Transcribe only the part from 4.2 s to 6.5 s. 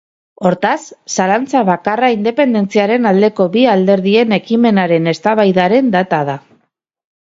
ekimenaren eztabaidaren data da.